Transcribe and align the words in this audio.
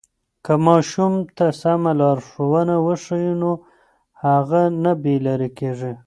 که 0.45 0.53
ماشوم 0.65 1.13
ته 1.35 1.45
سمه 1.61 1.91
لاره 1.99 2.75
وښیو 2.85 3.33
نو 3.43 3.51
هغه 4.23 4.61
نه 4.83 4.91
بې 5.01 5.15
لارې 5.25 5.49
کېږي. 5.59 5.91